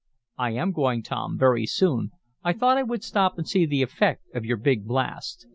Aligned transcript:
"I 0.39 0.49
am 0.53 0.71
going, 0.71 1.03
Tom, 1.03 1.37
very 1.37 1.67
soon. 1.67 2.09
I 2.43 2.53
thought 2.53 2.75
I 2.79 2.81
would 2.81 3.03
stop 3.03 3.37
and 3.37 3.47
see 3.47 3.67
the 3.67 3.83
effect 3.83 4.23
of 4.33 4.43
your 4.43 4.57
big 4.57 4.87
blast. 4.87 5.45